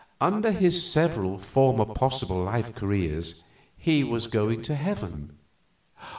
[0.19, 3.43] Under his several former possible life careers
[3.77, 5.37] he was going to heaven."